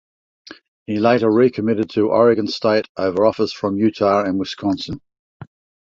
He 0.87 0.97
later 0.97 1.29
recommitted 1.29 1.91
to 1.91 2.09
Oregon 2.09 2.47
State 2.47 2.89
over 2.97 3.23
offers 3.23 3.53
from 3.53 3.77
Utah 3.77 4.23
and 4.23 4.39
Wisconsin. 4.39 4.99